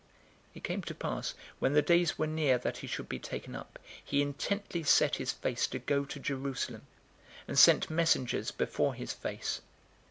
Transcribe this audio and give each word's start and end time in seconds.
009:051 0.01 0.07
It 0.55 0.63
came 0.63 0.81
to 0.81 0.95
pass, 0.95 1.33
when 1.59 1.73
the 1.73 1.81
days 1.83 2.17
were 2.17 2.25
near 2.25 2.57
that 2.57 2.77
he 2.77 2.87
should 2.87 3.07
be 3.07 3.19
taken 3.19 3.55
up, 3.55 3.77
he 4.03 4.19
intently 4.23 4.81
set 4.81 5.17
his 5.17 5.31
face 5.31 5.67
to 5.67 5.77
go 5.77 6.05
to 6.05 6.19
Jerusalem, 6.19 6.87
009:052 7.41 7.47
and 7.49 7.59
sent 7.59 7.89
messengers 7.91 8.49
before 8.49 8.95
his 8.95 9.13
face. 9.13 9.61